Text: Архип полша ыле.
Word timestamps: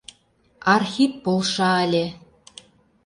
Архип 0.73 1.13
полша 1.25 1.71
ыле. 1.85 2.05